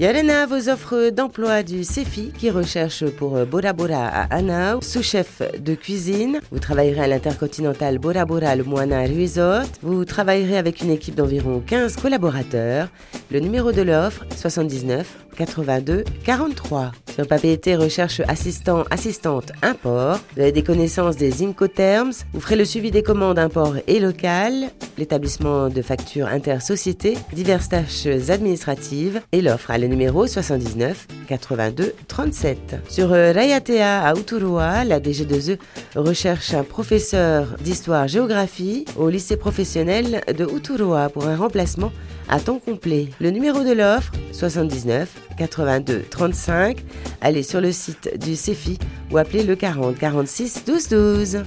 Yarena, 0.00 0.46
vos 0.46 0.70
offres 0.70 1.10
d'emploi 1.10 1.62
du 1.62 1.84
CEFI 1.84 2.32
qui 2.32 2.48
recherche 2.48 3.04
pour 3.04 3.44
Bora 3.44 3.74
Bora 3.74 4.06
à 4.06 4.34
Anao, 4.34 4.80
sous-chef 4.80 5.42
de 5.60 5.74
cuisine. 5.74 6.40
Vous 6.50 6.58
travaillerez 6.58 7.02
à 7.02 7.06
l'intercontinental 7.06 7.98
Bora 7.98 8.24
Bora 8.24 8.56
le 8.56 8.64
Moana 8.64 9.02
Resort. 9.02 9.66
Vous 9.82 10.06
travaillerez 10.06 10.56
avec 10.56 10.80
une 10.80 10.88
équipe 10.88 11.16
d'environ 11.16 11.62
15 11.66 11.96
collaborateurs. 11.96 12.88
Le 13.30 13.40
numéro 13.40 13.72
de 13.72 13.82
l'offre 13.82 14.24
79 14.34 15.18
82 15.40 16.04
43. 16.24 16.92
Sur 17.14 17.26
Papeete 17.26 17.70
recherche 17.78 18.20
assistant, 18.28 18.84
assistante, 18.90 19.52
import. 19.62 20.20
Vous 20.34 20.42
avez 20.42 20.52
des 20.52 20.62
connaissances 20.62 21.16
des 21.16 21.42
Incoterms. 21.42 22.12
Vous 22.34 22.40
ferez 22.40 22.56
le 22.56 22.66
suivi 22.66 22.90
des 22.90 23.02
commandes 23.02 23.38
import 23.38 23.76
et 23.86 24.00
local, 24.00 24.70
l'établissement 24.98 25.70
de 25.70 25.80
factures 25.80 26.26
intersociétés, 26.26 27.16
diverses 27.32 27.70
tâches 27.70 28.06
administratives 28.28 29.22
et 29.32 29.40
l'offre 29.40 29.70
à 29.70 29.78
le 29.78 29.86
numéro 29.86 30.26
79 30.26 31.06
82 31.26 31.94
37. 32.06 32.76
Sur 32.88 33.12
euh, 33.12 33.32
Rayatea 33.32 34.02
à 34.02 34.14
Uturua, 34.14 34.84
la 34.84 35.00
DG2E 35.00 35.56
recherche 35.96 36.52
un 36.52 36.64
professeur 36.64 37.56
d'histoire-géographie 37.62 38.84
au 38.98 39.08
lycée 39.08 39.38
professionnel 39.38 40.20
de 40.36 40.44
Uturua 40.44 41.08
pour 41.08 41.26
un 41.26 41.36
remplacement 41.36 41.92
à 42.28 42.40
temps 42.40 42.58
complet. 42.58 43.08
Le 43.20 43.30
numéro 43.30 43.64
de 43.64 43.72
l'offre 43.72 44.12
79 44.32 45.29
82 45.40 46.04
35. 46.10 46.84
Allez 47.22 47.42
sur 47.42 47.62
le 47.62 47.72
site 47.72 48.18
du 48.22 48.36
CEFI 48.36 48.78
ou 49.10 49.16
appelez 49.16 49.42
le 49.42 49.56
40 49.56 49.96
46 49.96 50.64
12 50.66 50.88
12. 50.88 51.38